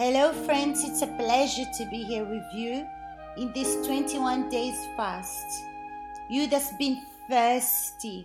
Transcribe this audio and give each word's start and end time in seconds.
Hello, 0.00 0.32
friends. 0.32 0.84
It's 0.84 1.02
a 1.02 1.08
pleasure 1.08 1.64
to 1.76 1.84
be 1.86 2.04
here 2.04 2.24
with 2.24 2.44
you 2.54 2.86
in 3.36 3.52
this 3.52 3.84
21 3.84 4.48
days 4.48 4.76
fast. 4.96 5.64
You 6.30 6.46
that's 6.46 6.72
been 6.76 7.02
thirsty, 7.28 8.24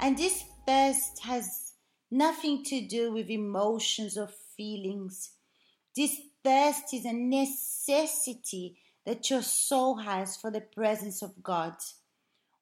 and 0.00 0.18
this 0.18 0.42
thirst 0.66 1.20
has 1.22 1.74
nothing 2.10 2.64
to 2.64 2.80
do 2.88 3.12
with 3.12 3.30
emotions 3.30 4.18
or 4.18 4.30
feelings. 4.56 5.30
This 5.94 6.16
thirst 6.42 6.92
is 6.92 7.04
a 7.04 7.12
necessity 7.12 8.78
that 9.06 9.30
your 9.30 9.42
soul 9.42 9.98
has 9.98 10.36
for 10.36 10.50
the 10.50 10.60
presence 10.74 11.22
of 11.22 11.40
God. 11.40 11.76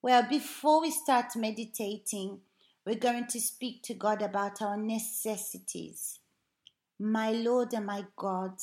Well, 0.03 0.27
before 0.29 0.83
we 0.83 0.91
start 0.91 1.35
meditating, 1.35 2.41
we're 2.85 2.97
going 2.97 3.27
to 3.29 3.41
speak 3.41 3.83
to 3.85 3.95
God 3.95 4.21
about 4.21 4.61
our 4.61 4.77
necessities. 4.77 6.20
My 7.03 7.33
Lord 7.33 7.73
and 7.73 7.87
my 7.87 8.05
God, 8.15 8.59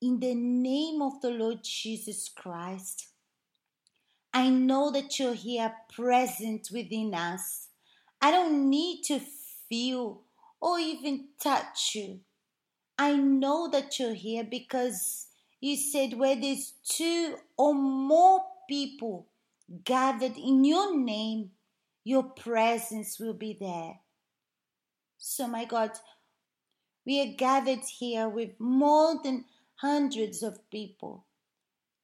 in 0.00 0.18
the 0.18 0.34
name 0.34 1.00
of 1.00 1.20
the 1.20 1.30
Lord 1.30 1.60
Jesus 1.62 2.28
Christ, 2.28 3.06
I 4.34 4.48
know 4.48 4.90
that 4.90 5.16
you're 5.20 5.34
here 5.34 5.72
present 5.94 6.70
within 6.72 7.14
us. 7.14 7.68
I 8.20 8.32
don't 8.32 8.68
need 8.68 9.04
to 9.04 9.20
feel 9.68 10.22
or 10.60 10.80
even 10.80 11.28
touch 11.40 11.92
you. 11.94 12.18
I 12.98 13.14
know 13.14 13.68
that 13.70 13.96
you're 13.96 14.14
here 14.14 14.42
because 14.42 15.28
you 15.60 15.76
said 15.76 16.14
where 16.14 16.34
there's 16.34 16.72
two 16.84 17.36
or 17.56 17.74
more 17.74 18.40
people 18.68 19.28
gathered 19.84 20.36
in 20.36 20.64
your 20.64 20.98
name, 20.98 21.52
your 22.02 22.24
presence 22.24 23.20
will 23.20 23.34
be 23.34 23.56
there. 23.60 24.00
So, 25.16 25.46
my 25.46 25.64
God, 25.64 25.92
we 27.04 27.20
are 27.20 27.36
gathered 27.36 27.84
here 27.98 28.28
with 28.28 28.58
more 28.58 29.20
than 29.22 29.44
hundreds 29.76 30.42
of 30.42 30.70
people. 30.70 31.24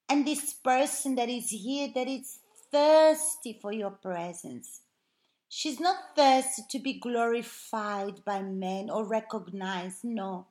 And 0.09 0.27
this 0.27 0.53
person 0.53 1.15
that 1.17 1.29
is 1.29 1.51
here, 1.51 1.89
that 1.95 2.09
is 2.09 2.39
thirsty 2.73 3.59
for 3.61 3.73
your 3.73 3.91
presence. 3.91 4.81
She's 5.49 5.81
not 5.81 6.17
thirsty 6.17 6.63
to 6.71 6.79
be 6.79 6.95
glorified 6.95 8.25
by 8.25 8.43
men 8.43 8.91
or 8.91 9.05
recognized, 9.05 10.05
no. 10.05 10.47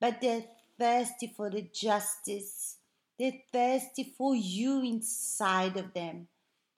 But 0.00 0.20
they're 0.20 0.44
thirsty 0.78 1.32
for 1.34 1.50
the 1.50 1.62
justice. 1.72 2.76
They're 3.18 3.40
thirsty 3.52 4.14
for 4.16 4.34
you 4.34 4.82
inside 4.82 5.76
of 5.76 5.94
them. 5.94 6.28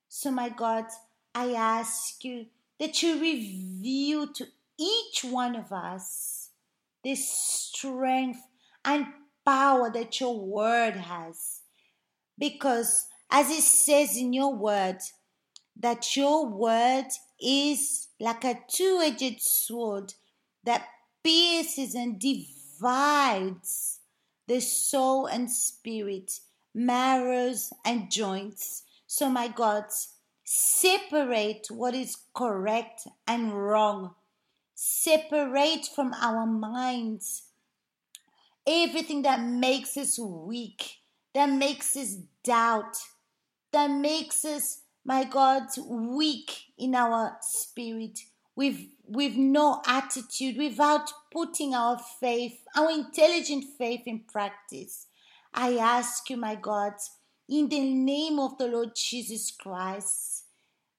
So, 0.09 0.31
my 0.31 0.49
God, 0.49 0.87
I 1.35 1.53
ask 1.53 2.25
you 2.25 2.47
that 2.79 3.03
you 3.03 3.21
reveal 3.21 4.29
to 4.29 4.47
each 4.79 5.25
one 5.25 5.55
of 5.55 5.73
us 5.73 6.40
this 7.05 7.31
strength 7.31 8.41
and 8.85 9.07
power 9.45 9.91
that 9.93 10.21
your 10.21 10.39
word 10.39 10.95
has. 10.95 11.61
Because, 12.39 13.07
as 13.31 13.51
it 13.51 13.63
says 13.63 14.17
in 14.17 14.33
your 14.33 14.55
word, 14.55 14.99
that 15.79 16.17
your 16.17 16.47
word 16.47 17.07
is 17.41 18.09
like 18.19 18.45
a 18.45 18.61
two 18.69 19.01
edged 19.03 19.41
sword 19.41 20.15
that 20.65 20.87
pierces 21.23 21.95
and 21.95 22.19
divides 22.19 24.01
the 24.47 24.61
soul 24.61 25.27
and 25.27 25.51
spirit, 25.51 26.41
marrows 26.75 27.73
and 27.85 28.11
joints. 28.11 28.83
So, 29.07 29.31
my 29.31 29.49
God, 29.49 29.85
separate 30.45 31.69
what 31.71 31.95
is 31.95 32.17
correct 32.35 33.07
and 33.27 33.53
wrong. 33.53 34.15
Separate 34.83 35.91
from 35.95 36.15
our 36.15 36.47
minds 36.47 37.43
everything 38.67 39.21
that 39.21 39.43
makes 39.43 39.95
us 39.99 40.19
weak, 40.19 41.01
that 41.35 41.51
makes 41.51 41.95
us 41.99 42.17
doubt, 42.43 42.97
that 43.73 43.91
makes 43.91 44.43
us, 44.43 44.81
my 45.05 45.25
God, 45.25 45.65
weak 45.87 46.51
in 46.79 46.95
our 46.95 47.37
spirit, 47.43 48.21
with, 48.57 48.79
with 49.05 49.35
no 49.35 49.83
attitude, 49.87 50.57
without 50.57 51.13
putting 51.31 51.75
our 51.75 52.01
faith, 52.19 52.61
our 52.75 52.91
intelligent 52.91 53.67
faith 53.77 54.05
in 54.07 54.21
practice. 54.21 55.09
I 55.53 55.77
ask 55.77 56.31
you, 56.31 56.39
my 56.39 56.55
God, 56.55 56.95
in 57.51 57.69
the 57.69 57.81
name 57.81 58.39
of 58.39 58.57
the 58.57 58.67
Lord 58.67 58.95
Jesus 58.97 59.51
Christ, 59.51 60.45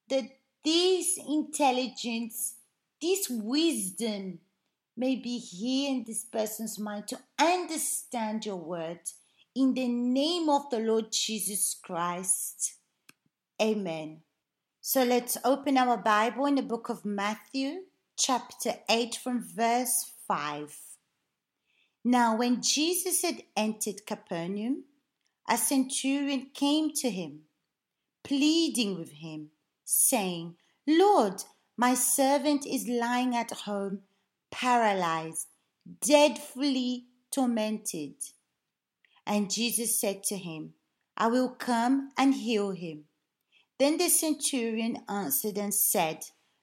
that 0.07 0.25
this 0.63 1.17
intelligence, 1.27 2.57
this 3.01 3.27
wisdom 3.29 4.39
may 4.95 5.15
be 5.15 5.37
here 5.37 5.89
in 5.89 6.03
this 6.05 6.23
person's 6.23 6.77
mind 6.77 7.07
to 7.07 7.19
understand 7.39 8.45
your 8.45 8.57
word. 8.57 8.99
In 9.55 9.73
the 9.73 9.87
name 9.87 10.49
of 10.49 10.69
the 10.69 10.79
Lord 10.79 11.11
Jesus 11.11 11.75
Christ. 11.81 12.75
Amen. 13.61 14.21
So 14.79 15.03
let's 15.03 15.37
open 15.43 15.77
our 15.77 15.97
Bible 15.97 16.45
in 16.45 16.55
the 16.55 16.61
book 16.61 16.89
of 16.89 17.05
Matthew, 17.05 17.81
chapter 18.17 18.73
8, 18.89 19.15
from 19.15 19.43
verse 19.43 20.11
5. 20.27 20.75
Now, 22.03 22.35
when 22.35 22.61
Jesus 22.61 23.21
had 23.21 23.43
entered 23.55 24.07
Capernaum, 24.07 24.85
a 25.47 25.57
centurion 25.57 26.47
came 26.53 26.91
to 26.93 27.09
him, 27.09 27.41
pleading 28.23 28.97
with 28.97 29.11
him, 29.11 29.49
saying, 29.83 30.55
Lord, 30.87 31.43
my 31.81 31.95
servant 31.95 32.63
is 32.63 32.87
lying 32.87 33.35
at 33.35 33.49
home, 33.65 34.01
paralyzed, 34.51 35.47
dreadfully 35.99 37.07
tormented. 37.31 38.13
And 39.25 39.49
Jesus 39.49 39.99
said 39.99 40.21
to 40.25 40.37
him, 40.37 40.73
I 41.17 41.25
will 41.25 41.49
come 41.49 42.11
and 42.19 42.35
heal 42.35 42.69
him. 42.69 43.05
Then 43.79 43.97
the 43.97 44.09
centurion 44.09 44.99
answered 45.09 45.57
and 45.57 45.73
said, 45.73 46.19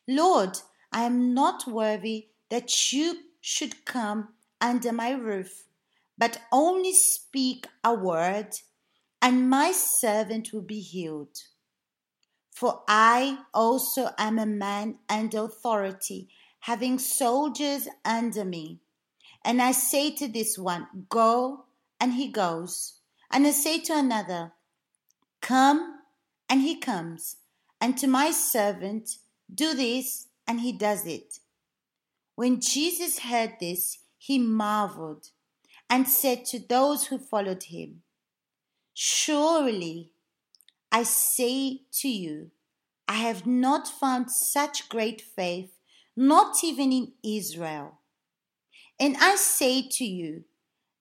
Lord, 0.07 0.57
I 0.93 1.03
am 1.03 1.35
not 1.35 1.67
worthy 1.67 2.29
that 2.49 2.93
you 2.93 3.17
should 3.41 3.85
come 3.85 4.29
under 4.61 4.93
my 4.93 5.11
roof, 5.11 5.65
but 6.17 6.43
only 6.53 6.93
speak 6.93 7.67
a 7.83 7.93
word, 7.93 8.51
and 9.21 9.51
my 9.51 9.73
servant 9.73 10.53
will 10.53 10.63
be 10.63 10.79
healed. 10.79 11.39
For 12.59 12.83
I 12.89 13.39
also 13.55 14.11
am 14.19 14.37
a 14.37 14.45
man 14.45 14.99
under 15.09 15.45
authority, 15.45 16.29
having 16.59 16.99
soldiers 16.99 17.87
under 18.05 18.45
me. 18.45 18.81
And 19.45 19.63
I 19.63 19.71
say 19.71 20.11
to 20.17 20.27
this 20.27 20.59
one, 20.59 20.89
Go, 21.09 21.67
and 22.01 22.15
he 22.15 22.27
goes. 22.27 22.95
And 23.31 23.47
I 23.47 23.53
say 23.53 23.79
to 23.83 23.97
another, 23.97 24.55
Come, 25.41 26.01
and 26.49 26.63
he 26.63 26.81
comes. 26.81 27.37
And 27.81 27.97
to 27.99 28.09
my 28.09 28.33
servant, 28.33 29.19
Do 29.55 29.73
this, 29.73 30.27
and 30.49 30.59
he 30.59 30.73
does 30.73 31.07
it. 31.07 31.39
When 32.35 32.61
Jesus 32.61 33.21
heard 33.21 33.53
this, 33.61 33.99
he 34.17 34.37
marveled 34.37 35.31
and 35.89 36.09
said 36.09 36.45
to 36.47 36.59
those 36.59 37.07
who 37.07 37.19
followed 37.19 37.63
him, 37.63 38.03
Surely 38.95 40.11
I 40.91 41.03
say 41.03 41.83
to 42.01 42.09
you, 42.09 42.51
I 43.07 43.15
have 43.15 43.47
not 43.47 43.89
found 43.89 44.31
such 44.31 44.89
great 44.89 45.21
faith, 45.21 45.71
not 46.17 46.63
even 46.63 46.93
in 46.93 47.13
Israel. 47.23 47.99
And 49.01 49.17
I 49.19 49.37
say 49.37 49.87
to 49.89 50.05
you 50.05 50.45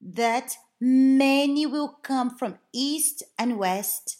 that 0.02 0.56
many 0.80 1.66
will 1.66 1.98
come 2.04 2.30
from 2.30 2.60
east 2.72 3.24
and 3.38 3.58
west 3.58 4.18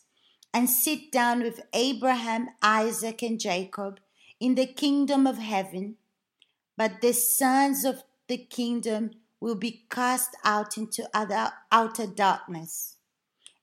and 0.54 0.70
sit 0.70 1.12
down 1.12 1.44
with 1.44 1.62
Abraham, 1.74 2.50
Isaac, 2.62 3.22
and 3.22 3.40
Jacob 3.40 4.00
in 4.40 4.56
the 4.56 4.66
kingdom 4.66 5.28
of 5.28 5.38
heaven, 5.38 5.98
but 6.76 7.02
the 7.02 7.14
sons 7.14 7.86
of 7.86 8.04
the 8.28 8.38
kingdom 8.38 9.12
will 9.40 9.56
be 9.56 9.86
cast 9.90 10.36
out 10.44 10.78
into 10.78 11.08
other 11.14 11.52
outer 11.72 12.08
darkness. 12.08 12.96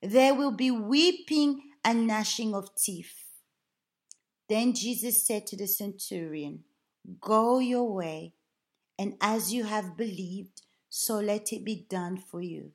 There 0.02 0.34
will 0.34 0.52
be 0.52 0.70
weeping 0.70 1.62
and 1.84 2.06
gnashing 2.06 2.54
of 2.54 2.74
teeth. 2.74 3.24
Then 4.48 4.74
Jesus 4.74 5.22
said 5.22 5.46
to 5.48 5.56
the 5.56 5.66
centurion, 5.66 6.64
Go 7.20 7.58
your 7.58 7.92
way, 7.92 8.32
and 8.98 9.14
as 9.20 9.52
you 9.52 9.64
have 9.64 9.96
believed, 9.96 10.62
so 10.88 11.18
let 11.18 11.52
it 11.52 11.64
be 11.64 11.86
done 11.88 12.16
for 12.16 12.40
you. 12.40 12.72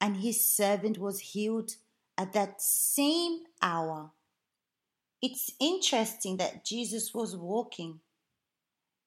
And 0.00 0.18
his 0.18 0.44
servant 0.44 0.98
was 0.98 1.20
healed 1.20 1.72
at 2.18 2.32
that 2.32 2.60
same 2.60 3.40
hour. 3.62 4.10
It's 5.22 5.52
interesting 5.60 6.36
that 6.38 6.64
Jesus 6.64 7.14
was 7.14 7.36
walking 7.36 8.00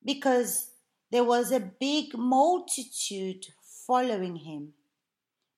because 0.04 0.72
there 1.12 1.24
was 1.24 1.52
a 1.52 1.60
big 1.60 2.18
multitude 2.18 3.48
following 3.62 4.38
him. 4.38 4.74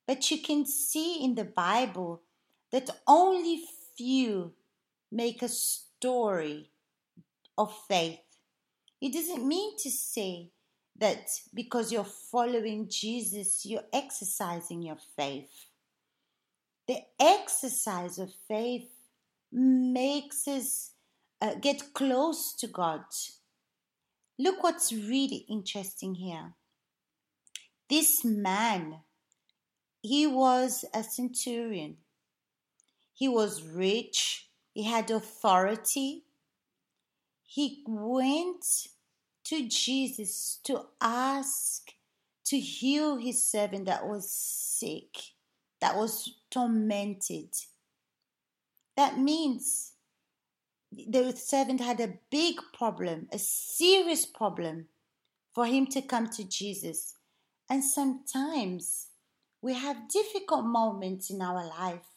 But 0.08 0.32
you 0.32 0.42
can 0.42 0.66
see 0.66 1.24
in 1.24 1.36
the 1.36 1.46
Bible 1.46 2.22
that 2.72 2.90
only 3.08 3.64
few 3.98 4.54
make 5.12 5.42
a 5.42 5.50
story 5.50 6.72
of 7.58 7.74
faith. 7.88 8.20
It 9.02 9.14
doesn't 9.14 9.48
mean 9.48 9.78
to 9.80 9.90
say 9.90 10.52
that 10.98 11.30
because 11.54 11.92
you're 11.92 12.04
following 12.04 12.88
Jesus, 12.90 13.66
you're 13.66 13.88
exercising 13.92 14.84
your 14.84 14.98
faith. 15.18 15.50
The 16.88 17.00
exercise 17.20 18.20
of 18.20 18.32
faith 18.48 18.90
makes 19.52 20.48
us 20.48 20.92
uh, 21.42 21.56
get 21.56 21.94
close 21.94 22.54
to 22.58 22.68
God. 22.68 23.02
Look 24.38 24.64
what's 24.64 24.94
really 24.94 25.46
interesting 25.50 26.16
here. 26.16 26.54
This 27.90 28.24
man, 28.24 29.00
he 30.02 30.26
was 30.26 30.86
a 30.94 31.04
centurion. 31.04 31.98
He 33.22 33.28
was 33.28 33.62
rich, 33.62 34.48
he 34.74 34.82
had 34.82 35.12
authority. 35.12 36.24
He 37.44 37.84
went 37.86 38.66
to 39.44 39.68
Jesus 39.68 40.58
to 40.64 40.88
ask 41.00 41.92
to 42.46 42.60
heal 42.60 43.18
his 43.18 43.44
servant 43.44 43.86
that 43.86 44.08
was 44.08 44.28
sick, 44.28 45.18
that 45.82 45.96
was 45.96 46.34
tormented. 46.50 47.50
That 48.98 49.20
means 49.20 49.92
the 50.92 51.32
servant 51.36 51.80
had 51.80 52.00
a 52.00 52.18
big 52.32 52.56
problem, 52.74 53.28
a 53.32 53.38
serious 53.38 54.26
problem 54.26 54.88
for 55.54 55.68
him 55.68 55.86
to 55.92 56.02
come 56.02 56.28
to 56.30 56.44
Jesus. 56.44 57.14
And 57.70 57.84
sometimes 57.84 59.10
we 59.62 59.76
have 59.76 60.10
difficult 60.10 60.66
moments 60.66 61.30
in 61.30 61.40
our 61.44 61.64
life. 61.64 62.11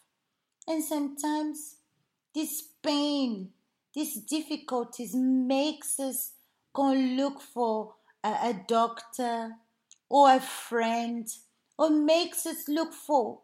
And 0.66 0.82
sometimes 0.82 1.76
this 2.34 2.62
pain, 2.82 3.50
these 3.94 4.16
difficulties 4.16 5.14
makes 5.14 6.00
us 6.00 6.32
go 6.72 6.92
look 6.92 7.40
for 7.40 7.94
a, 8.22 8.28
a 8.28 8.64
doctor 8.66 9.52
or 10.08 10.34
a 10.34 10.40
friend 10.40 11.28
or 11.78 11.90
makes 11.90 12.46
us 12.46 12.68
look 12.68 12.92
for 12.92 13.40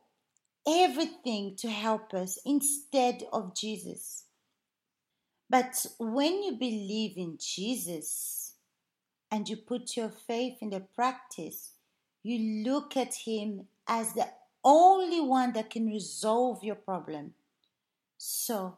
everything 0.66 1.56
to 1.56 1.68
help 1.68 2.14
us 2.14 2.38
instead 2.44 3.24
of 3.32 3.54
Jesus. 3.54 4.24
But 5.48 5.86
when 5.98 6.42
you 6.42 6.52
believe 6.52 7.16
in 7.16 7.38
Jesus 7.38 8.54
and 9.30 9.48
you 9.48 9.56
put 9.56 9.96
your 9.96 10.10
faith 10.10 10.58
in 10.60 10.70
the 10.70 10.80
practice, 10.80 11.72
you 12.22 12.64
look 12.64 12.96
at 12.96 13.14
Him 13.14 13.66
as 13.88 14.12
the 14.12 14.28
only 14.64 15.20
one 15.20 15.52
that 15.52 15.70
can 15.70 15.86
resolve 15.86 16.62
your 16.62 16.74
problem. 16.74 17.34
So 18.18 18.76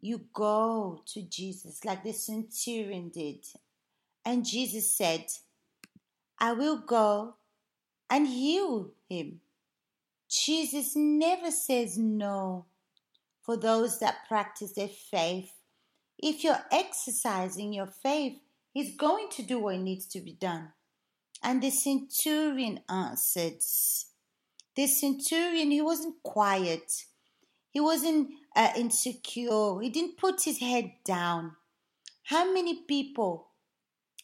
you 0.00 0.26
go 0.32 1.02
to 1.06 1.22
Jesus 1.22 1.84
like 1.84 2.02
the 2.02 2.12
centurion 2.12 3.08
did. 3.08 3.46
And 4.24 4.44
Jesus 4.44 4.90
said, 4.90 5.26
I 6.38 6.52
will 6.52 6.78
go 6.78 7.34
and 8.08 8.26
heal 8.26 8.90
him. 9.08 9.40
Jesus 10.28 10.94
never 10.94 11.50
says 11.50 11.98
no 11.98 12.66
for 13.42 13.56
those 13.56 13.98
that 13.98 14.28
practice 14.28 14.72
their 14.72 14.88
faith. 14.88 15.52
If 16.18 16.44
you're 16.44 16.64
exercising 16.70 17.72
your 17.72 17.88
faith, 17.88 18.38
He's 18.72 18.94
going 18.94 19.28
to 19.30 19.42
do 19.42 19.58
what 19.58 19.78
needs 19.78 20.06
to 20.06 20.20
be 20.20 20.32
done. 20.32 20.68
And 21.42 21.62
the 21.62 21.70
centurion 21.70 22.80
answered. 22.88 23.62
The 24.76 24.86
centurion, 24.86 25.70
he 25.70 25.82
wasn't 25.82 26.22
quiet. 26.22 27.04
He 27.70 27.80
wasn't 27.80 28.30
uh, 28.56 28.70
insecure. 28.76 29.80
He 29.80 29.90
didn't 29.90 30.18
put 30.18 30.42
his 30.42 30.58
head 30.58 30.92
down. 31.04 31.56
How 32.24 32.52
many 32.52 32.82
people, 32.86 33.48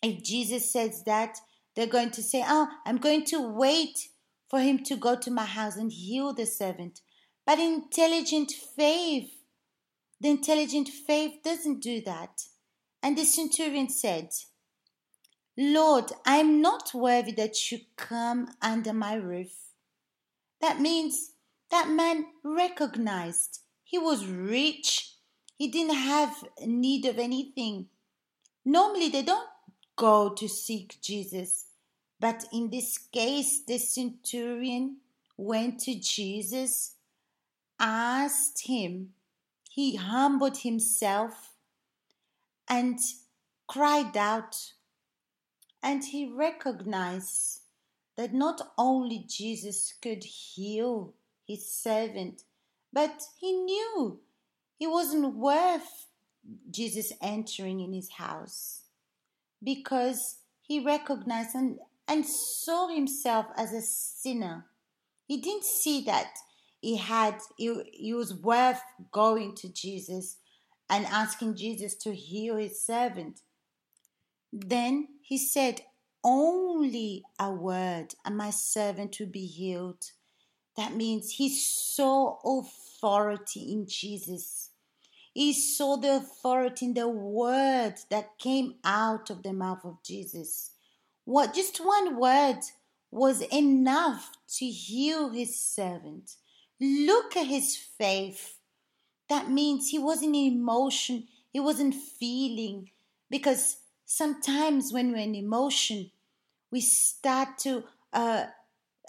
if 0.02 0.22
Jesus 0.22 0.70
says 0.70 1.02
that, 1.04 1.38
they're 1.75 1.87
going 1.87 2.10
to 2.12 2.22
say, 2.22 2.43
Oh, 2.46 2.69
I'm 2.87 2.98
going 2.98 3.25
to 3.26 3.40
wait 3.40 4.08
for 4.48 4.60
him 4.60 4.82
to 4.84 4.96
go 4.96 5.16
to 5.16 5.31
my 5.31 5.44
house 5.44 5.76
and 5.76 5.93
heal 5.93 6.32
the 6.32 6.46
servant. 6.46 7.00
But 7.44 7.58
intelligent 7.58 8.50
faith, 8.50 9.31
the 10.20 10.31
intelligent 10.31 10.88
faith 10.88 11.43
doesn't 11.44 11.81
do 11.81 12.00
that. 12.02 12.44
And 13.02 13.16
the 13.16 13.25
centurion 13.25 13.88
said, 13.88 14.31
Lord, 15.56 16.12
I 16.25 16.37
am 16.37 16.60
not 16.60 16.93
worthy 16.94 17.32
that 17.32 17.70
you 17.70 17.81
come 17.96 18.48
under 18.60 18.93
my 18.93 19.14
roof. 19.14 19.65
That 20.66 20.80
means 20.80 21.30
that 21.70 21.88
man 21.88 22.26
recognized 22.42 23.60
he 23.84 23.98
was 23.98 24.26
rich. 24.26 25.12
He 25.56 25.68
didn't 25.68 25.94
have 25.94 26.42
need 26.60 27.06
of 27.06 27.20
anything. 27.20 27.86
Normally, 28.64 29.08
they 29.08 29.22
don't 29.22 29.48
go 29.94 30.30
to 30.30 30.48
seek 30.48 31.00
Jesus. 31.00 31.66
But 32.18 32.46
in 32.52 32.70
this 32.70 32.98
case, 32.98 33.62
the 33.64 33.78
centurion 33.78 34.96
went 35.36 35.78
to 35.82 35.94
Jesus, 36.00 36.96
asked 37.78 38.66
him, 38.66 39.10
he 39.70 39.94
humbled 39.94 40.58
himself 40.58 41.52
and 42.69 42.98
cried 43.69 44.16
out. 44.16 44.72
And 45.80 46.02
he 46.02 46.26
recognized 46.26 47.60
that 48.16 48.32
not 48.32 48.60
only 48.78 49.24
Jesus 49.28 49.94
could 50.00 50.24
heal 50.24 51.14
his 51.46 51.70
servant, 51.70 52.42
but 52.92 53.22
he 53.38 53.52
knew 53.52 54.20
he 54.78 54.86
wasn't 54.86 55.36
worth 55.36 56.06
Jesus 56.70 57.12
entering 57.20 57.80
in 57.80 57.92
his 57.92 58.10
house 58.10 58.82
because 59.62 60.38
he 60.62 60.80
recognized 60.80 61.54
and, 61.54 61.78
and 62.08 62.24
saw 62.24 62.88
himself 62.88 63.46
as 63.56 63.72
a 63.72 63.82
sinner. 63.82 64.66
He 65.26 65.40
didn't 65.40 65.64
see 65.64 66.02
that 66.04 66.30
he 66.80 66.96
had 66.96 67.38
he, 67.56 67.82
he 67.92 68.14
was 68.14 68.34
worth 68.34 68.80
going 69.10 69.54
to 69.56 69.72
Jesus 69.72 70.36
and 70.88 71.04
asking 71.06 71.56
Jesus 71.56 71.94
to 71.96 72.14
heal 72.14 72.56
his 72.56 72.80
servant. 72.80 73.40
Then 74.52 75.08
he 75.20 75.36
said, 75.36 75.80
Only 76.28 77.23
a 77.38 77.52
word, 77.52 78.17
and 78.25 78.37
my 78.37 78.50
servant 78.50 79.20
will 79.20 79.28
be 79.28 79.46
healed. 79.46 80.11
That 80.76 80.93
means 80.93 81.31
he 81.31 81.49
saw 81.49 82.38
authority 82.44 83.73
in 83.73 83.87
Jesus. 83.87 84.70
He 85.32 85.52
saw 85.52 85.96
the 85.96 86.17
authority 86.17 86.87
in 86.87 86.94
the 86.94 87.06
word 87.06 87.94
that 88.10 88.39
came 88.39 88.74
out 88.82 89.31
of 89.31 89.44
the 89.44 89.53
mouth 89.53 89.84
of 89.84 90.03
Jesus. 90.03 90.72
What 91.24 91.55
just 91.55 91.79
one 91.79 92.19
word 92.19 92.58
was 93.12 93.43
enough 93.43 94.32
to 94.56 94.67
heal 94.67 95.31
his 95.31 95.56
servant. 95.56 96.34
Look 96.81 97.36
at 97.36 97.46
his 97.46 97.77
faith. 97.77 98.58
That 99.29 99.48
means 99.48 99.91
he 99.91 99.98
wasn't 100.00 100.34
in 100.34 100.55
emotion, 100.55 101.29
he 101.53 101.60
wasn't 101.60 101.94
feeling. 101.94 102.91
Because 103.31 103.77
sometimes 104.05 104.93
when 104.93 105.12
we're 105.12 105.19
in 105.19 105.36
emotion, 105.36 106.10
we 106.70 106.81
start 106.81 107.58
to 107.58 107.85
uh, 108.13 108.46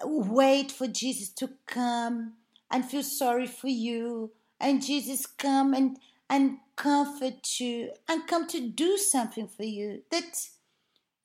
wait 0.04 0.72
for 0.72 0.88
Jesus 0.88 1.30
to 1.30 1.50
come 1.66 2.34
and 2.72 2.86
feel 2.86 3.04
sorry 3.04 3.48
for 3.48 3.68
you 3.68 4.32
and 4.60 4.84
Jesus 4.84 5.26
come 5.26 5.74
and 5.74 5.98
and 6.30 6.58
comfort 6.76 7.60
you 7.60 7.92
and 8.08 8.28
come 8.28 8.48
to 8.48 8.60
do 8.70 8.98
something 8.98 9.48
for 9.48 9.64
you 9.64 10.04
that 10.12 10.50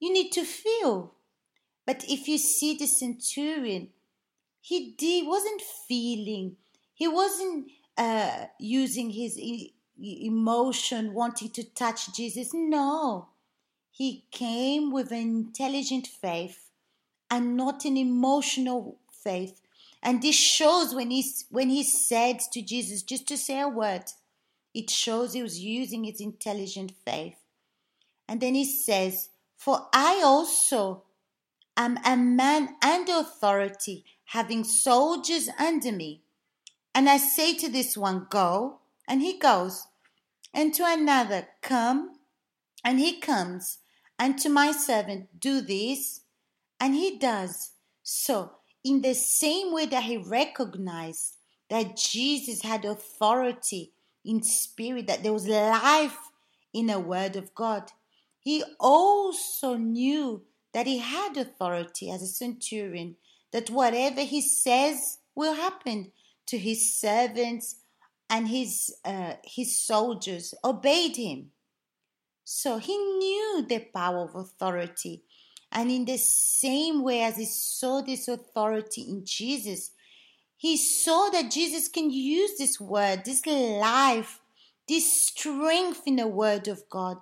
you 0.01 0.13
need 0.13 0.31
to 0.33 0.45
feel. 0.45 1.15
But 1.87 2.05
if 2.09 2.29
you 2.29 2.39
see 2.39 2.77
the 2.77 2.87
centurion, 2.87 3.89
he 4.61 4.95
did, 4.97 5.27
wasn't 5.27 5.63
feeling, 5.89 6.57
he 6.95 7.09
wasn't 7.09 7.67
uh, 7.99 8.47
using 8.59 9.11
his 9.11 9.37
e- 9.39 9.75
emotion, 10.01 11.15
wanting 11.15 11.51
to 11.51 11.65
touch 11.65 12.15
Jesus. 12.15 12.51
No, 12.55 13.29
he 14.03 14.25
came 14.33 14.91
with 14.91 15.13
an 15.13 15.19
intelligent 15.19 16.09
faith 16.09 16.71
and 17.31 17.57
not 17.57 17.85
an 17.85 17.97
emotional 17.97 18.99
faith. 19.13 19.61
And 20.03 20.21
this 20.21 20.35
shows 20.35 20.93
when 20.93 21.13
he, 21.13 21.25
when 21.51 21.71
he 21.71 21.85
said 21.85 22.41
to 22.53 22.63
Jesus, 22.63 23.05
just 23.05 23.29
to 23.29 23.37
say 23.37 23.61
a 23.61 23.69
word, 23.69 24.07
it 24.75 24.91
shows 24.91 25.35
he 25.35 25.43
was 25.43 25.61
using 25.61 26.03
his 26.03 26.21
intelligent 26.21 26.95
faith. 27.05 27.37
And 28.29 28.41
then 28.41 28.57
he 28.57 28.65
says, 28.65 29.29
For 29.57 29.87
I 29.95 30.21
also 30.25 31.05
am 31.77 31.97
a 32.05 32.17
man 32.17 32.75
under 32.83 33.19
authority, 33.19 34.05
having 34.25 34.65
soldiers 34.65 35.49
under 35.61 35.93
me. 35.93 36.23
And 36.93 37.09
I 37.09 37.19
say 37.19 37.55
to 37.55 37.69
this 37.71 37.97
one, 37.97 38.27
Go, 38.29 38.81
and 39.07 39.23
he 39.23 39.39
goes, 39.39 39.87
and 40.53 40.75
to 40.75 40.83
another, 40.85 41.47
Come, 41.63 42.17
and 42.85 42.99
he 42.99 43.21
comes, 43.21 43.79
and 44.23 44.39
to 44.39 44.49
my 44.49 44.71
servant, 44.71 45.41
Do 45.41 45.61
this, 45.61 46.21
and 46.79 46.95
he 46.95 47.19
does. 47.19 47.73
So, 48.05 48.53
in 48.85 49.03
the 49.03 49.15
same 49.15 49.73
way 49.73 49.87
that 49.87 50.05
he 50.05 50.17
recognized 50.17 51.39
that 51.69 51.97
Jesus 51.97 52.63
had 52.63 52.85
authority 52.85 53.91
in 54.25 54.45
spirit, 54.45 55.09
that 55.09 55.25
there 55.25 55.33
was 55.33 55.49
life 55.49 56.19
in 56.73 56.89
a 56.89 57.01
word 57.01 57.35
of 57.35 57.53
God, 57.57 57.91
he 58.39 58.63
also 58.79 59.75
knew 59.75 60.43
that 60.73 60.87
he 60.87 60.99
had 60.99 61.37
authority 61.37 62.09
as 62.09 62.23
a 62.23 62.29
centurion, 62.29 63.17
that 63.51 63.71
whatever 63.71 64.21
he 64.21 64.41
says 64.41 65.19
will 65.35 65.55
happen 65.55 66.13
to 66.47 66.59
his 66.59 66.95
servants 66.95 67.75
and 68.31 68.47
his, 68.47 68.95
uh, 69.05 69.33
his 69.45 69.85
soldiers 69.85 70.55
obeyed 70.63 71.17
him. 71.17 71.51
So 72.45 72.79
he 72.79 72.97
knew 72.97 73.65
the 73.69 73.81
power 73.95 74.25
of 74.25 74.35
authority. 74.35 75.23
And 75.71 75.91
in 75.91 76.05
the 76.05 76.19
same 76.19 77.03
way 77.03 77.23
as 77.23 77.37
he 77.37 77.47
saw 77.47 78.03
this 78.03 78.29
authority 78.29 79.03
in 79.03 79.25
Jesus, 79.25 79.93
he 80.57 80.77
saw 80.77 81.31
that 81.31 81.51
Jesus 81.51 81.89
can 81.89 82.11
use 82.11 82.59
this 82.59 82.81
word, 82.81 83.25
this 83.25 83.47
life, 83.47 84.41
this 84.89 85.25
strength 85.25 86.03
in 86.07 86.17
the 86.17 86.29
word 86.29 86.69
of 86.69 86.89
God. 86.91 87.19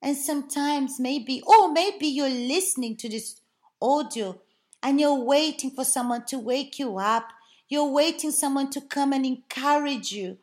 And 0.00 0.16
sometimes 0.16 0.98
maybe, 0.98 1.42
or 1.46 1.72
maybe 1.72 2.06
you're 2.06 2.28
listening 2.28 2.96
to 2.98 3.08
this 3.08 3.40
audio 3.82 4.40
and 4.82 5.00
you're 5.00 5.22
waiting 5.22 5.70
for 5.70 5.84
someone 5.84 6.24
to 6.26 6.38
wake 6.38 6.78
you 6.78 6.98
up 6.98 7.28
you're 7.68 7.90
waiting 7.90 8.30
someone 8.30 8.70
to 8.70 8.80
come 8.80 9.12
and 9.12 9.26
encourage 9.26 10.10
you. 10.10 10.38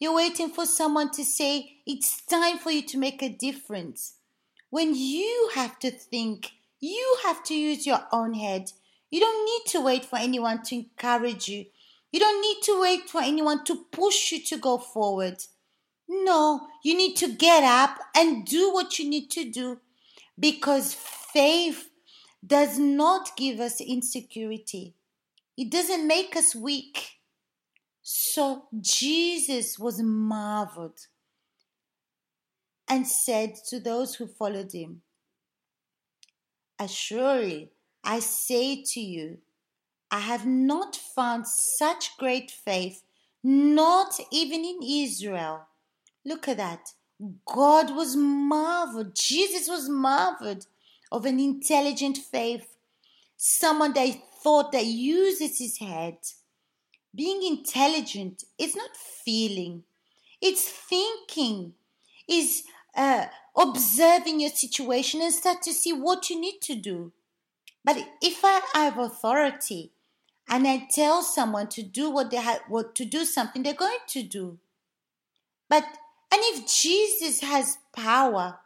You're 0.00 0.14
waiting 0.14 0.48
for 0.48 0.64
someone 0.64 1.10
to 1.10 1.24
say, 1.26 1.76
it's 1.86 2.22
time 2.22 2.56
for 2.56 2.70
you 2.70 2.80
to 2.86 2.96
make 2.96 3.22
a 3.22 3.28
difference. 3.28 4.14
When 4.70 4.94
you 4.94 5.50
have 5.54 5.78
to 5.80 5.90
think, 5.90 6.52
you 6.80 7.18
have 7.24 7.44
to 7.44 7.54
use 7.54 7.86
your 7.86 8.00
own 8.10 8.32
head. 8.32 8.72
You 9.10 9.20
don't 9.20 9.44
need 9.44 9.70
to 9.72 9.84
wait 9.84 10.06
for 10.06 10.18
anyone 10.18 10.62
to 10.62 10.74
encourage 10.74 11.48
you. 11.48 11.66
You 12.12 12.18
don't 12.18 12.40
need 12.40 12.62
to 12.62 12.80
wait 12.80 13.10
for 13.10 13.20
anyone 13.20 13.62
to 13.64 13.84
push 13.92 14.32
you 14.32 14.42
to 14.44 14.56
go 14.56 14.78
forward. 14.78 15.36
No, 16.08 16.66
you 16.82 16.96
need 16.96 17.16
to 17.16 17.28
get 17.28 17.62
up 17.62 17.98
and 18.16 18.46
do 18.46 18.72
what 18.72 18.98
you 18.98 19.08
need 19.08 19.30
to 19.32 19.50
do 19.50 19.80
because 20.38 20.94
faith 20.94 21.90
does 22.44 22.78
not 22.78 23.36
give 23.36 23.60
us 23.60 23.82
insecurity. 23.82 24.94
It 25.58 25.70
doesn't 25.70 26.06
make 26.06 26.36
us 26.36 26.54
weak. 26.54 27.19
So 28.02 28.64
Jesus 28.80 29.78
was 29.78 30.02
marveled 30.02 31.06
and 32.88 33.06
said 33.06 33.54
to 33.68 33.78
those 33.78 34.16
who 34.16 34.26
followed 34.26 34.72
him, 34.72 35.02
Assuredly, 36.78 37.70
I 38.02 38.20
say 38.20 38.82
to 38.82 39.00
you, 39.00 39.38
I 40.10 40.20
have 40.20 40.46
not 40.46 40.96
found 40.96 41.46
such 41.46 42.16
great 42.16 42.50
faith, 42.50 43.02
not 43.44 44.18
even 44.32 44.64
in 44.64 44.80
Israel. 44.82 45.66
Look 46.24 46.48
at 46.48 46.56
that. 46.56 46.94
God 47.46 47.94
was 47.94 48.16
marveled. 48.16 49.14
Jesus 49.14 49.68
was 49.68 49.88
marveled 49.88 50.66
of 51.12 51.26
an 51.26 51.38
intelligent 51.38 52.16
faith, 52.16 52.76
someone 53.36 53.92
that 53.92 54.16
thought 54.42 54.72
that 54.72 54.86
uses 54.86 55.58
his 55.58 55.78
head. 55.78 56.16
Being 57.14 57.42
intelligent 57.44 58.44
is 58.58 58.76
not 58.76 58.96
feeling, 58.96 59.84
it's 60.40 60.68
thinking, 60.68 61.74
is 62.28 62.62
uh, 62.94 63.26
observing 63.56 64.40
your 64.40 64.50
situation 64.50 65.20
and 65.20 65.32
start 65.32 65.62
to 65.62 65.72
see 65.72 65.92
what 65.92 66.30
you 66.30 66.40
need 66.40 66.60
to 66.62 66.74
do. 66.74 67.12
But 67.84 67.96
if 68.22 68.44
I 68.44 68.60
have 68.74 68.98
authority 68.98 69.92
and 70.48 70.66
I 70.66 70.88
tell 70.90 71.22
someone 71.22 71.68
to 71.68 71.82
do 71.82 72.10
what 72.10 72.30
they 72.30 72.36
have, 72.36 72.60
what 72.68 72.94
to 72.96 73.04
do 73.04 73.24
something, 73.24 73.62
they're 73.62 73.74
going 73.74 73.98
to 74.08 74.22
do. 74.22 74.58
But 75.68 75.84
and 76.32 76.40
if 76.44 76.66
Jesus 76.68 77.40
has 77.40 77.78
power 77.92 78.58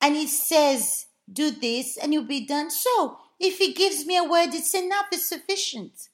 and 0.00 0.14
he 0.14 0.26
says, 0.26 1.06
do 1.32 1.50
this 1.50 1.96
and 1.96 2.12
you'll 2.12 2.24
be 2.24 2.46
done, 2.46 2.70
so 2.70 3.18
if 3.38 3.58
He 3.58 3.72
gives 3.72 4.06
me 4.06 4.16
a 4.16 4.24
word, 4.24 4.50
it's 4.52 4.74
enough, 4.74 5.06
it's 5.12 5.26
sufficient. 5.26 6.09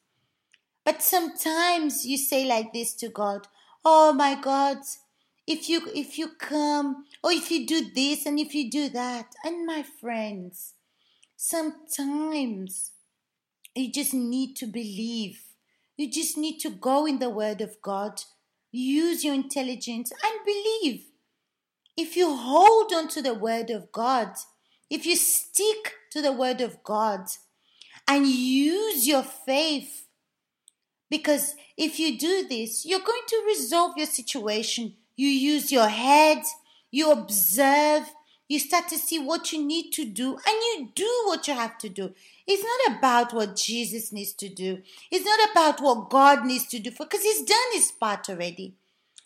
But 0.87 1.03
sometimes 1.03 2.07
you 2.07 2.17
say 2.17 2.47
like 2.47 2.73
this 2.73 2.95
to 2.95 3.09
God, 3.09 3.49
Oh 3.85 4.13
my 4.13 4.41
God, 4.41 4.79
if 5.45 5.69
you 5.69 5.83
if 5.95 6.17
you 6.17 6.29
come, 6.39 7.07
or 7.25 7.33
if 7.33 7.51
you 7.51 7.67
do 7.67 7.91
this 7.93 8.25
and 8.25 8.39
if 8.39 8.55
you 8.55 8.71
do 8.71 8.89
that. 8.91 9.35
And 9.45 9.67
my 9.67 9.83
friends, 9.83 10.75
sometimes 11.37 12.93
you 13.75 13.91
just 13.93 14.15
need 14.15 14.55
to 14.57 14.67
believe. 14.67 15.43
You 15.97 16.09
just 16.09 16.39
need 16.39 16.61
to 16.61 16.71
go 16.71 17.05
in 17.05 17.19
the 17.19 17.31
Word 17.31 17.61
of 17.61 17.83
God, 17.83 18.23
use 18.71 19.25
your 19.25 19.35
intelligence, 19.35 20.13
and 20.13 20.45
believe. 20.45 21.07
If 21.97 22.17
you 22.17 22.37
hold 22.37 22.93
on 22.95 23.09
to 23.09 23.23
the 23.23 23.35
Word 23.35 23.71
of 23.71 23.91
God, 23.91 24.35
if 24.89 25.05
you 25.05 25.17
stick 25.17 25.95
to 26.13 26.23
the 26.23 26.33
Word 26.33 26.61
of 26.61 26.85
God 26.85 27.27
and 28.07 28.27
use 28.27 29.09
your 29.09 29.25
faith, 29.25 30.06
because 31.11 31.55
if 31.77 31.99
you 31.99 32.19
do 32.19 32.47
this, 32.49 32.85
you're 32.85 33.01
going 33.01 33.23
to 33.29 33.45
resolve 33.47 33.97
your 33.97 34.07
situation. 34.07 34.95
You 35.17 35.29
use 35.29 35.71
your 35.73 35.89
head, 35.89 36.43
you 36.91 37.11
observe, 37.11 38.05
you 38.49 38.59
start 38.59 38.89
to 38.89 38.99
see 38.99 39.19
what 39.19 39.53
you 39.53 39.65
need 39.65 39.91
to 39.93 40.05
do, 40.05 40.33
and 40.33 40.41
you 40.47 40.89
do 40.95 41.23
what 41.27 41.49
you 41.49 41.55
have 41.55 41.79
to 41.79 41.89
do. 41.89 42.15
It's 42.47 42.63
not 42.63 42.99
about 42.99 43.33
what 43.33 43.57
Jesus 43.57 44.13
needs 44.13 44.33
to 44.35 44.49
do. 44.49 44.83
It's 45.11 45.25
not 45.25 45.51
about 45.51 45.81
what 45.81 46.11
God 46.11 46.45
needs 46.45 46.67
to 46.69 46.79
do 46.79 46.91
because 46.91 47.23
he's 47.23 47.43
done 47.43 47.73
his 47.73 47.91
part 47.91 48.29
already. 48.29 48.75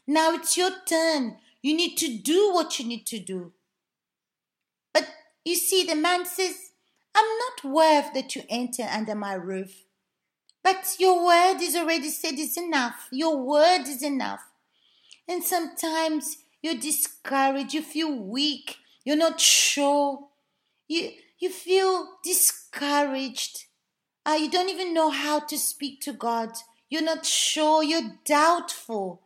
Now 0.07 0.33
it's 0.33 0.57
your 0.57 0.71
turn. 0.87 1.37
You 1.63 1.77
need 1.77 1.97
to 1.99 2.17
do 2.17 2.53
what 2.53 2.79
you 2.79 2.87
need 2.87 3.07
to 3.07 3.19
do. 3.19 3.53
But 4.95 5.07
you 5.45 5.55
see, 5.55 5.85
the 5.85 5.95
man 5.95 6.25
says, 6.25 6.71
I'm 7.15 7.27
not 7.39 7.73
worth 7.73 8.15
that 8.15 8.35
you 8.35 8.43
enter 8.49 8.85
under 8.85 9.15
my 9.15 9.35
roof. 9.35 9.85
But 10.63 10.97
your 10.99 11.25
word 11.25 11.61
is 11.61 11.75
already 11.75 12.11
said 12.11 12.39
is 12.39 12.57
enough. 12.57 13.09
Your 13.11 13.37
word 13.37 13.83
is 13.83 14.03
enough. 14.03 14.43
And 15.29 15.43
sometimes 15.43 16.39
you're 16.63 16.75
discouraged, 16.75 17.73
you 17.73 17.83
feel 17.83 18.15
weak, 18.15 18.77
you're 19.05 19.17
not 19.17 19.41
sure. 19.41 20.29
You 20.89 21.11
you 21.39 21.49
feel 21.49 22.19
discouraged. 22.23 23.65
Uh, 24.27 24.37
you 24.39 24.51
don't 24.51 24.69
even 24.69 24.93
know 24.93 25.11
how 25.11 25.41
to 25.41 25.59
speak 25.59 26.01
to 26.03 26.13
God. 26.13 26.51
You're 26.91 27.03
not 27.03 27.25
sure, 27.25 27.83
you're 27.83 28.19
doubtful. 28.27 29.23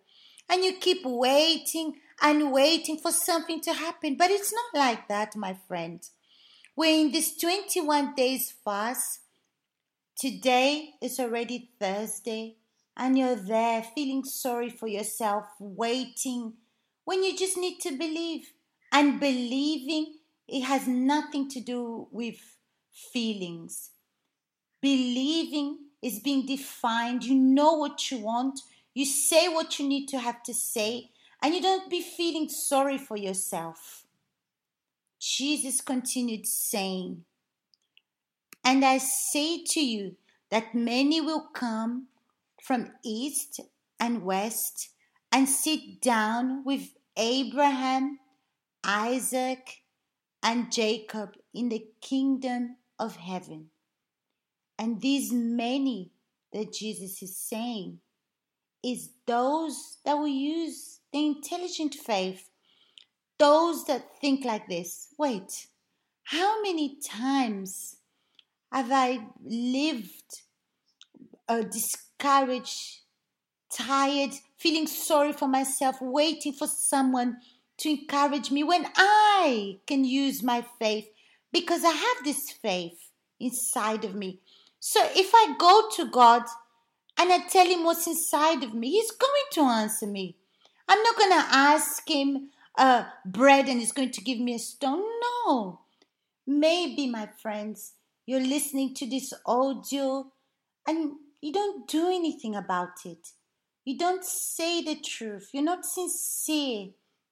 And 0.49 0.63
you 0.63 0.75
keep 0.75 1.05
waiting 1.05 1.95
and 2.23 2.53
waiting 2.53 2.99
for 2.99 3.11
something 3.11 3.61
to 3.63 3.73
happen. 3.73 4.17
But 4.17 4.31
it's 4.31 4.53
not 4.53 4.81
like 4.81 5.09
that, 5.09 5.35
my 5.35 5.57
friend. 5.67 6.01
We're 6.77 7.01
in 7.07 7.13
this 7.13 7.37
21 7.37 8.15
days 8.15 8.55
fast. 8.65 9.21
Today 10.17 10.95
is 11.03 11.19
already 11.19 11.71
Thursday, 11.81 12.57
and 12.97 13.19
you're 13.19 13.35
there 13.35 13.83
feeling 13.83 14.25
sorry 14.25 14.71
for 14.71 14.87
yourself, 14.87 15.47
waiting 15.59 16.55
when 17.05 17.25
you 17.25 17.37
just 17.37 17.57
need 17.57 17.81
to 17.81 17.91
believe. 17.91 18.53
And 18.93 19.19
believing, 19.19 20.19
it 20.47 20.63
has 20.63 20.87
nothing 20.87 21.49
to 21.51 21.61
do 21.61 22.07
with 22.13 22.37
feelings. 23.13 23.91
Believing 24.81 25.79
is 26.01 26.21
being 26.21 26.47
defined. 26.47 27.25
You 27.25 27.35
know 27.35 27.73
what 27.73 28.13
you 28.13 28.19
want, 28.19 28.61
you 28.95 29.05
say 29.05 29.49
what 29.49 29.81
you 29.81 29.89
need 29.89 30.07
to 30.11 30.21
have 30.21 30.45
to 30.45 30.55
say, 30.55 31.11
and 31.43 31.53
you 31.53 31.61
don't 31.61 31.91
be 31.91 32.01
feeling 32.01 32.49
sorry 32.49 32.99
for 32.99 33.17
yourself. 33.17 34.05
Jesus 35.19 35.81
continued 35.81 36.47
saying, 36.47 37.25
And 38.65 38.85
I 38.85 38.99
say 38.99 39.63
to 39.63 39.81
you 39.81 40.17
that 40.51 40.75
many 40.75 41.21
will 41.21 41.49
come 41.53 42.09
from 42.63 42.93
east 43.05 43.61
and 44.01 44.25
west 44.25 44.91
and 45.31 45.49
sit 45.49 46.01
down 46.01 46.65
with 46.65 46.95
Abraham, 47.17 48.19
Isaac, 48.83 49.83
and 50.43 50.73
Jacob 50.73 51.35
in 51.53 51.69
the 51.69 51.87
kingdom 52.01 52.77
of 52.99 53.17
heaven. 53.17 53.71
And 54.79 55.01
these 55.01 55.33
many 55.33 56.13
that 56.53 56.73
Jesus 56.73 57.23
is 57.23 57.37
saying 57.37 57.99
is 58.83 59.11
those 59.27 59.99
that 60.05 60.15
will 60.15 60.27
use 60.29 61.01
the 61.13 61.27
intelligent 61.27 61.95
faith, 61.95 62.51
those 63.39 63.85
that 63.87 64.21
think 64.21 64.45
like 64.45 64.69
this. 64.69 65.09
Wait, 65.19 65.67
how 66.25 66.61
many 66.63 66.97
times 67.01 67.97
have 68.75 68.93
I 68.93 69.27
lived 69.45 70.43
discouraged, 71.71 73.01
tired, 73.73 74.33
feeling 74.57 74.87
sorry 74.87 75.33
for 75.33 75.49
myself, 75.49 75.97
waiting 76.01 76.53
for 76.53 76.67
someone 76.67 77.39
to 77.79 77.91
encourage 77.91 78.51
me 78.51 78.63
when 78.65 78.87
I 78.97 79.79
can 79.87 80.05
use 80.05 80.43
my 80.43 80.65
faith 80.79 81.09
because 81.53 81.85
I 81.85 81.91
have 81.91 82.25
this 82.25 82.51
faith 82.51 83.11
inside 83.41 84.05
of 84.05 84.15
me. 84.15 84.41
So 84.81 85.01
if 85.15 85.31
I 85.35 85.55
go 85.59 85.89
to 85.97 86.11
God 86.11 86.43
and 87.19 87.33
I 87.33 87.47
tell 87.49 87.67
Him 87.67 87.85
what's 87.85 88.07
inside 88.07 88.63
of 88.63 88.75
me, 88.75 88.91
He's 88.91 89.11
going 89.11 89.31
to 89.53 89.63
answer 89.63 90.07
me. 90.07 90.37
I'm 90.89 91.03
not 91.03 91.17
going 91.17 91.31
to 91.31 91.47
ask 91.51 92.09
him 92.09 92.51
uh, 92.77 93.05
bread 93.25 93.69
and 93.69 93.81
he's 93.81 93.93
going 93.93 94.11
to 94.11 94.21
give 94.21 94.39
me 94.39 94.55
a 94.55 94.59
stone. 94.59 95.05
No. 95.47 95.81
maybe, 96.47 97.07
my 97.07 97.29
friends, 97.41 97.94
you're 98.27 98.41
listening 98.41 98.95
to 98.95 99.07
this 99.07 99.33
audio 99.47 100.27
and 100.87 101.13
you 101.41 101.53
don't 101.53 101.87
do 101.87 102.09
anything 102.09 102.55
about 102.55 103.05
it. 103.05 103.29
You 103.85 103.99
don't 103.99 104.25
say 104.25 104.83
the 104.83 104.97
truth. 104.97 105.51
You're 105.53 105.63
not 105.63 105.85
sincere 105.85 106.89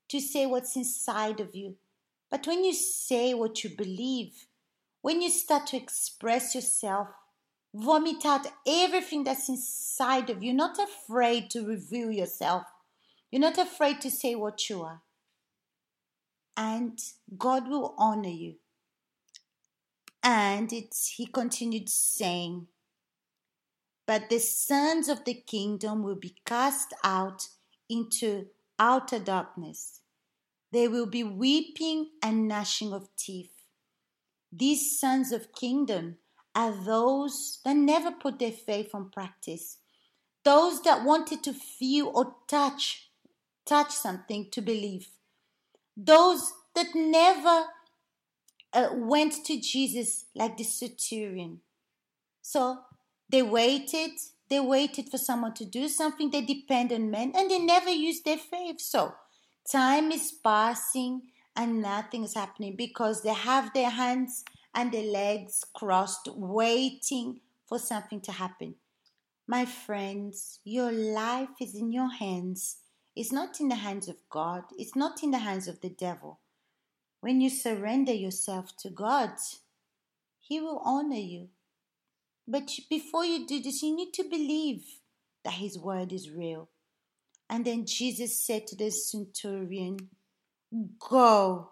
to 0.09 0.21
say 0.21 0.45
what's 0.45 0.77
inside 0.77 1.41
of 1.41 1.55
you. 1.55 1.77
But 2.31 2.47
when 2.47 2.65
you 2.65 2.75
say 2.75 3.33
what 3.33 3.65
you 3.65 3.71
believe, 3.71 4.47
when 5.01 5.23
you 5.23 5.31
start 5.31 5.67
to 5.69 5.77
express 5.77 6.55
yourself, 6.55 7.09
vomit 7.75 8.27
out 8.27 8.47
everything 8.67 9.25
that's 9.25 9.49
inside 9.49 10.29
of 10.29 10.43
you, 10.43 10.49
you're 10.49 10.57
not 10.57 10.79
afraid 10.79 11.51
to 11.51 11.67
reveal 11.67 12.11
yourself, 12.11 12.65
you're 13.31 13.41
not 13.41 13.57
afraid 13.57 14.01
to 14.03 14.11
say 14.11 14.35
what 14.35 14.69
you 14.69 14.83
are. 14.83 15.01
And 16.55 16.99
God 17.39 17.69
will 17.69 17.95
honor 17.97 18.29
you. 18.29 18.57
And 20.23 20.71
he 20.71 21.27
continued 21.27 21.89
saying, 21.89 22.69
But 24.07 24.31
the 24.31 24.39
sons 24.39 25.09
of 25.09 25.25
the 25.25 25.35
kingdom 25.35 26.03
will 26.03 26.17
be 26.17 26.37
cast 26.45 26.95
out 27.03 27.49
into 27.89 28.47
outer 28.79 29.19
darkness. 29.19 30.01
There 30.71 30.91
will 30.91 31.07
be 31.07 31.25
weeping 31.25 32.11
and 32.23 32.49
gnashing 32.49 32.93
of 32.93 33.09
teeth. 33.17 33.53
These 34.53 34.99
sons 34.99 35.33
of 35.33 35.53
kingdom 35.53 36.19
are 36.55 36.73
those 36.73 37.61
that 37.65 37.77
never 37.77 38.11
put 38.11 38.39
their 38.39 38.53
faith 38.53 38.95
on 38.95 39.11
practice, 39.11 39.79
those 40.45 40.83
that 40.83 41.05
wanted 41.05 41.43
to 41.45 41.53
feel 41.53 42.13
or 42.15 42.37
touch, 42.49 43.11
touch 43.65 43.91
something 43.93 44.51
to 44.51 44.61
believe, 44.61 45.09
those 45.97 46.53
that 46.75 46.95
never 46.95 47.67
uh, 48.73 48.89
went 48.93 49.45
to 49.47 49.61
Jesus 49.61 50.27
like 50.35 50.57
the 50.57 50.65
centurion. 50.65 51.61
So 52.41 52.79
they 53.29 53.43
waited, 53.43 54.13
they 54.49 54.61
waited 54.61 55.09
for 55.11 55.19
someone 55.19 55.55
to 55.55 55.65
do 55.65 55.89
something, 55.89 56.31
they 56.31 56.43
depend 56.43 56.93
on 56.93 57.11
men, 57.11 57.33
and 57.37 57.51
they 57.51 57.59
never 57.59 57.91
used 57.91 58.25
their 58.25 58.39
faith. 58.39 58.81
So 58.81 59.15
time 59.71 60.11
is 60.11 60.33
passing 60.33 61.23
and 61.55 61.83
nothing 61.83 62.25
is 62.25 62.35
happening 62.35 62.77
because 62.77 63.23
they 63.23 63.35
have 63.35 63.73
their 63.73 63.91
hands 63.91 64.45
and 64.75 64.93
their 64.93 65.11
legs 65.11 65.65
crossed, 65.75 66.29
waiting 66.35 67.41
for 67.67 67.79
something 67.79 68.21
to 68.23 68.33
happen. 68.33 68.75
My 69.47 69.65
friends, 69.65 70.61
your 70.65 70.93
life 70.93 71.51
is 71.61 71.75
in 71.75 71.93
your 71.93 72.11
hands. 72.11 72.79
It's 73.15 73.33
not 73.33 73.61
in 73.61 73.69
the 73.69 73.75
hands 73.75 74.09
of 74.09 74.17
God, 74.31 74.63
it's 74.79 74.97
not 74.97 75.23
in 75.23 75.31
the 75.31 75.39
hands 75.39 75.69
of 75.69 75.81
the 75.81 75.91
devil. 75.91 76.41
When 77.23 77.41
you 77.41 77.51
surrender 77.51 78.13
yourself 78.13 78.77
to 78.79 78.91
God, 78.91 79.31
He 80.41 80.61
will 80.61 80.83
honor 80.85 81.15
you. 81.15 81.51
But 82.49 82.69
before 82.91 83.25
you 83.25 83.47
do 83.47 83.63
this, 83.63 83.81
you 83.81 83.95
need 83.95 84.13
to 84.15 84.25
believe 84.25 84.83
that 85.45 85.55
His 85.55 85.79
word 85.79 86.13
is 86.13 86.33
real. 86.33 86.69
And 87.49 87.65
then 87.65 87.87
Jesus 87.87 88.45
said 88.45 88.67
to 88.67 88.77
the 88.77 88.91
centurion, 88.91 90.09
Go, 90.99 91.71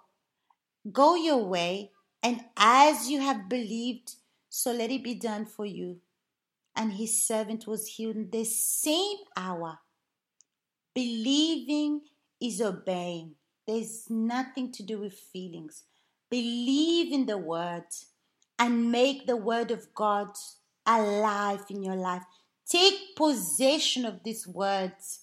go 0.92 1.16
your 1.16 1.44
way, 1.44 1.90
and 2.22 2.44
as 2.56 3.10
you 3.10 3.20
have 3.20 3.48
believed, 3.48 4.14
so 4.48 4.70
let 4.70 4.92
it 4.92 5.02
be 5.02 5.14
done 5.14 5.46
for 5.46 5.66
you. 5.66 5.96
And 6.76 6.92
his 6.92 7.26
servant 7.26 7.66
was 7.66 7.88
healed 7.88 8.14
in 8.14 8.30
the 8.30 8.44
same 8.44 9.18
hour. 9.36 9.80
Believing 10.94 12.02
is 12.40 12.60
obeying. 12.60 13.34
There's 13.70 14.10
nothing 14.10 14.72
to 14.72 14.82
do 14.82 14.98
with 14.98 15.12
feelings. 15.12 15.84
Believe 16.28 17.12
in 17.12 17.26
the 17.26 17.38
word 17.38 17.84
and 18.58 18.90
make 18.90 19.28
the 19.28 19.36
word 19.36 19.70
of 19.70 19.94
God 19.94 20.30
alive 20.84 21.62
in 21.70 21.84
your 21.84 21.94
life. 21.94 22.24
Take 22.68 23.14
possession 23.14 24.04
of 24.04 24.24
these 24.24 24.44
words. 24.44 25.20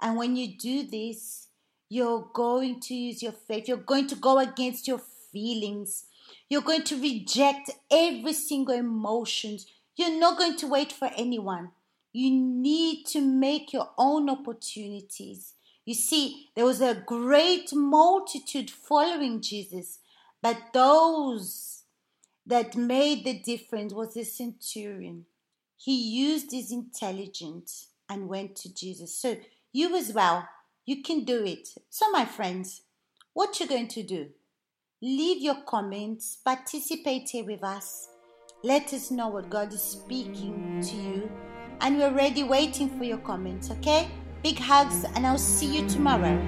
And 0.00 0.16
when 0.16 0.34
you 0.34 0.58
do 0.58 0.82
this, 0.82 1.46
you're 1.88 2.28
going 2.34 2.80
to 2.80 2.94
use 2.96 3.22
your 3.22 3.30
faith. 3.30 3.68
You're 3.68 3.76
going 3.76 4.08
to 4.08 4.16
go 4.16 4.40
against 4.40 4.88
your 4.88 5.00
feelings. 5.32 6.06
You're 6.48 6.62
going 6.62 6.82
to 6.84 7.00
reject 7.00 7.70
every 7.92 8.32
single 8.32 8.74
emotion. 8.74 9.58
You're 9.94 10.18
not 10.18 10.36
going 10.36 10.56
to 10.56 10.66
wait 10.66 10.90
for 10.90 11.12
anyone. 11.16 11.70
You 12.12 12.32
need 12.32 13.06
to 13.10 13.20
make 13.20 13.72
your 13.72 13.90
own 13.96 14.28
opportunities. 14.28 15.54
You 15.84 15.94
see, 15.94 16.50
there 16.56 16.64
was 16.64 16.80
a 16.80 17.02
great 17.06 17.74
multitude 17.74 18.70
following 18.70 19.40
Jesus, 19.42 19.98
but 20.40 20.56
those 20.72 21.82
that 22.46 22.76
made 22.76 23.24
the 23.24 23.38
difference 23.38 23.92
was 23.92 24.14
the 24.14 24.24
centurion. 24.24 25.26
He 25.76 25.94
used 25.94 26.52
his 26.52 26.72
intelligence 26.72 27.88
and 28.08 28.28
went 28.28 28.56
to 28.56 28.74
Jesus. 28.74 29.16
So 29.16 29.36
you 29.72 29.96
as 29.96 30.12
well, 30.12 30.48
you 30.86 31.02
can 31.02 31.24
do 31.24 31.44
it. 31.44 31.68
So 31.90 32.10
my 32.10 32.24
friends, 32.24 32.82
what 33.32 33.58
you 33.60 33.66
going 33.66 33.88
to 33.88 34.02
do? 34.02 34.28
Leave 35.02 35.42
your 35.42 35.62
comments, 35.66 36.38
participate 36.44 37.28
here 37.28 37.44
with 37.44 37.62
us. 37.62 38.08
Let 38.62 38.94
us 38.94 39.10
know 39.10 39.28
what 39.28 39.50
God 39.50 39.72
is 39.74 39.82
speaking 39.82 40.80
to 40.80 40.96
you, 40.96 41.30
and 41.80 41.98
we're 41.98 42.14
ready 42.14 42.42
waiting 42.42 42.88
for 42.96 43.04
your 43.04 43.18
comments, 43.18 43.70
okay? 43.70 44.08
Big 44.44 44.58
hugs, 44.58 45.06
and 45.14 45.26
I'll 45.26 45.38
see 45.38 45.64
you 45.64 45.88
tomorrow. 45.88 46.38